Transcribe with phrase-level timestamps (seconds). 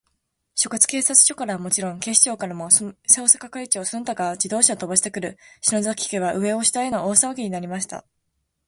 [0.55, 2.95] 所轄警察署からはもちろん、警視庁からも、捜
[3.27, 8.03] 査係長その他が自動車をとばしてくる、篠崎家は、上を下への大さわぎになりました。